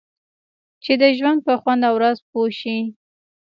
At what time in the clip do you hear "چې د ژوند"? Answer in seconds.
0.83-1.39